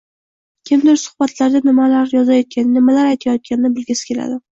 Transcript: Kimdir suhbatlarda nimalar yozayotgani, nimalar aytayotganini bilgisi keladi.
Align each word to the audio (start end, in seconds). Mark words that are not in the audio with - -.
Kimdir 0.69 0.95
suhbatlarda 1.01 1.61
nimalar 1.69 2.09
yozayotgani, 2.15 2.73
nimalar 2.79 3.11
aytayotganini 3.11 3.73
bilgisi 3.77 4.09
keladi. 4.09 4.41